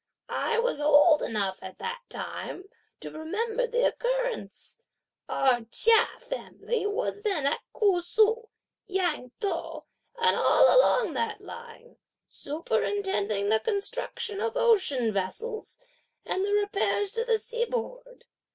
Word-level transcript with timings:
I 0.39 0.57
was 0.57 0.81
old 0.81 1.21
enough 1.21 1.59
at 1.61 1.77
that 1.77 2.01
time 2.09 2.63
to 3.01 3.11
remember 3.11 3.67
the 3.67 3.85
occurrence! 3.87 4.79
Our 5.29 5.65
Chia 5.65 6.07
family 6.17 6.87
was 6.87 7.21
then 7.21 7.45
at 7.45 7.59
Ku 7.71 8.01
Su, 8.01 8.49
Yangchow 8.89 9.83
and 10.19 10.35
all 10.35 10.75
along 10.75 11.13
that 11.13 11.41
line, 11.41 11.97
superintending 12.27 13.49
the 13.49 13.59
construction 13.59 14.41
of 14.41 14.57
ocean 14.57 15.13
vessels, 15.13 15.77
and 16.25 16.43
the 16.43 16.51
repairs 16.53 17.11
to 17.11 17.23
the 17.23 17.37
seaboard. 17.37 18.25